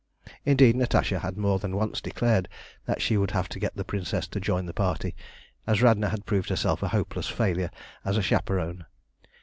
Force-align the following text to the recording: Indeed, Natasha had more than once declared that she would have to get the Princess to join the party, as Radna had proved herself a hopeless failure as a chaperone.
Indeed, 0.45 0.75
Natasha 0.77 1.19
had 1.19 1.37
more 1.37 1.59
than 1.59 1.75
once 1.75 2.01
declared 2.01 2.49
that 2.87 3.03
she 3.03 3.17
would 3.17 3.29
have 3.29 3.47
to 3.49 3.59
get 3.59 3.75
the 3.75 3.83
Princess 3.83 4.27
to 4.29 4.39
join 4.39 4.65
the 4.65 4.73
party, 4.73 5.15
as 5.67 5.83
Radna 5.83 6.09
had 6.09 6.25
proved 6.25 6.49
herself 6.49 6.81
a 6.81 6.87
hopeless 6.87 7.27
failure 7.27 7.69
as 8.03 8.17
a 8.17 8.23
chaperone. 8.23 8.87